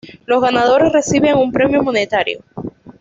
Los 0.25 0.41
ganadores 0.41 0.91
reciben 0.91 1.37
un 1.37 1.51
premio 1.51 1.83
monetario. 1.83 2.39